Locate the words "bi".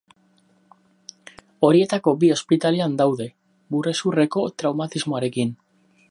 2.23-2.31